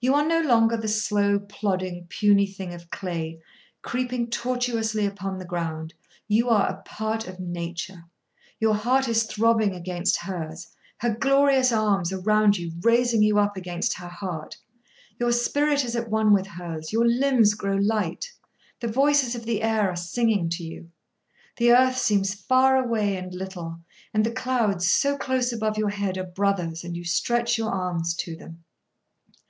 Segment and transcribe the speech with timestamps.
[0.00, 3.42] You are no longer the slow, plodding, puny thing of clay,
[3.82, 5.92] creeping tortuously upon the ground;
[6.26, 8.06] you are a part of Nature!
[8.58, 10.68] Your heart is throbbing against hers!
[11.00, 14.56] Her glorious arms are round you, raising you up against her heart!
[15.18, 18.32] Your spirit is at one with hers; your limbs grow light!
[18.80, 20.90] The voices of the air are singing to you.
[21.58, 23.80] The earth seems far away and little;
[24.14, 28.14] and the clouds, so close above your head, are brothers, and you stretch your arms
[28.20, 28.64] to them.